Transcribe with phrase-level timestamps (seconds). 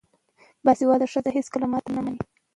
[0.65, 2.21] باسواده ښځې هیڅکله ماتې نه مني.